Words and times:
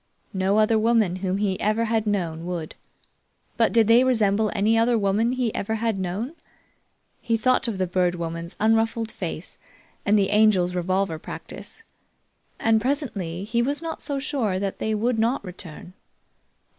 No 0.33 0.57
other 0.57 0.79
woman 0.79 1.17
whom 1.17 1.37
he 1.37 1.59
ever 1.61 1.85
had 1.85 2.07
known 2.07 2.43
would. 2.47 2.73
But 3.55 3.71
did 3.71 3.87
they 3.87 4.03
resemble 4.03 4.51
any 4.55 4.75
other 4.75 4.97
women 4.97 5.33
he 5.33 5.53
ever 5.53 5.75
had 5.75 5.99
known? 5.99 6.33
He 7.21 7.37
thought 7.37 7.67
of 7.67 7.77
the 7.77 7.85
Bird 7.85 8.15
Woman's 8.15 8.55
unruffled 8.59 9.11
face 9.11 9.59
and 10.03 10.17
the 10.17 10.31
Angel's 10.31 10.73
revolver 10.73 11.19
practice, 11.19 11.83
and 12.59 12.81
presently 12.81 13.43
he 13.43 13.61
was 13.61 13.79
not 13.83 14.01
so 14.01 14.17
sure 14.17 14.57
that 14.57 14.79
they 14.79 14.95
would 14.95 15.19
not 15.19 15.45
return. 15.45 15.93